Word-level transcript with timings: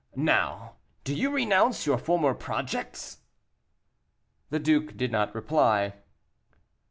Now, 0.15 0.77
do 1.03 1.13
you 1.13 1.29
renounce 1.29 1.85
your 1.85 1.99
former 1.99 2.33
projects?" 2.33 3.19
The 4.49 4.57
duke 4.57 4.97
did 4.97 5.11
not 5.11 5.35
reply. 5.35 5.93